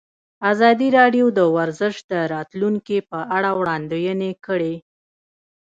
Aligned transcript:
ازادي 0.51 0.87
راډیو 0.97 1.25
د 1.37 1.39
ورزش 1.55 1.95
د 2.11 2.13
راتلونکې 2.33 2.97
په 3.11 3.19
اړه 3.37 3.49
وړاندوینې 3.59 4.31
کړې. 4.45 4.75